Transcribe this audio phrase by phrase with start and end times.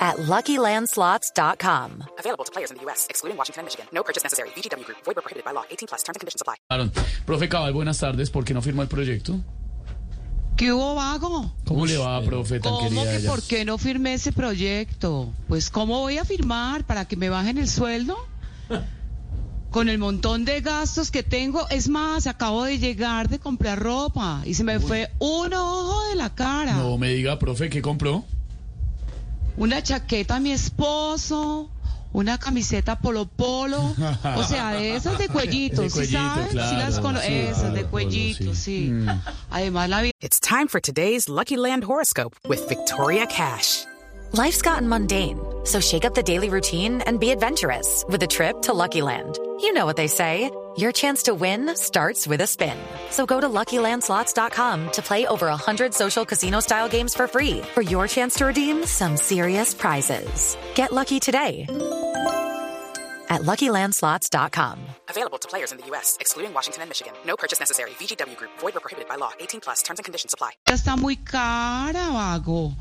[0.00, 2.04] at LuckyLandSlots.com.
[2.18, 3.86] Available to players in the U.S., excluding Washington and Michigan.
[3.92, 4.48] No purchase necessary.
[4.56, 4.98] VGW Group.
[5.04, 5.64] Void where prohibited by law.
[5.70, 6.02] 18 plus.
[6.02, 6.56] Terms and conditions apply.
[6.70, 6.90] Aaron,
[7.26, 8.30] Profe Cabal, buenas tardes.
[8.30, 9.38] ¿Por qué no firmó el proyecto?
[10.56, 11.52] ¿Qué hubo, vago?
[11.64, 13.30] ¿Cómo le va, profe, tan ¿Cómo querida que ella?
[13.30, 15.32] por qué no firmé ese proyecto?
[15.48, 16.84] Pues, ¿cómo voy a firmar?
[16.84, 18.16] ¿Para que me bajen el sueldo?
[19.70, 21.66] Con el montón de gastos que tengo.
[21.70, 26.16] Es más, acabo de llegar de comprar ropa y se me fue un ojo de
[26.16, 26.74] la cara.
[26.74, 28.24] No me diga, profe, ¿qué compró?
[29.56, 31.70] Una chaqueta a mi esposo.
[32.12, 33.78] Una camiseta polo polo,
[34.36, 36.50] o sea, de esas de cuellito, De ¿sí cuellito, sabes?
[36.50, 38.86] Sí las cono- sí, esas de polo, cuellito, sí.
[38.86, 38.90] sí.
[38.90, 39.08] Mm.
[39.50, 43.84] Además la vi It's time for today's Lucky Land horoscope with Victoria Cash.
[44.32, 48.60] Life's gotten mundane, so shake up the daily routine and be adventurous with a trip
[48.62, 49.38] to Lucky Land.
[49.60, 50.50] You know what they say.
[50.80, 52.78] Your chance to win starts with a spin.
[53.10, 58.08] So go to LuckyLandSlots.com to play over 100 social casino-style games for free for your
[58.08, 60.56] chance to redeem some serious prizes.
[60.74, 61.66] Get lucky today
[63.28, 64.78] at LuckyLandSlots.com.
[65.10, 67.12] Available to players in the U.S., excluding Washington and Michigan.
[67.26, 67.90] No purchase necessary.
[68.00, 68.52] VGW Group.
[68.58, 69.32] Void where prohibited by law.
[69.38, 69.82] 18 plus.
[69.82, 70.52] Terms and conditions apply.
[70.64, 72.72] está muy cara, vago.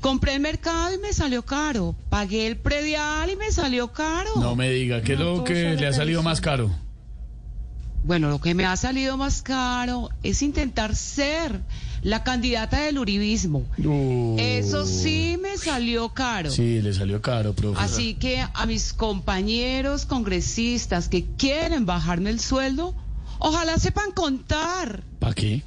[0.00, 1.96] Compré el mercado y me salió caro.
[2.08, 4.30] Pagué el predial y me salió caro.
[4.36, 6.22] No me diga, ¿qué es lo que le ha salido carísimo.
[6.22, 6.70] más caro?
[8.04, 11.60] Bueno, lo que me ha salido más caro es intentar ser
[12.02, 13.64] la candidata del uribismo.
[13.78, 16.50] Uh, Eso sí me salió caro.
[16.50, 17.80] Sí, le salió caro, profe.
[17.80, 22.94] Así que a mis compañeros congresistas que quieren bajarme el sueldo,
[23.38, 25.04] ojalá sepan contar.
[25.20, 25.62] ¿Para qué?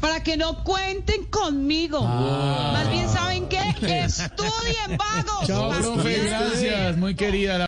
[0.00, 2.00] para que no cuenten conmigo.
[2.02, 2.70] Ah.
[2.74, 3.58] Más bien, ¿saben qué?
[4.04, 5.46] Estudien, vagos.
[5.46, 7.67] Chao, profe, gracias, muy querida.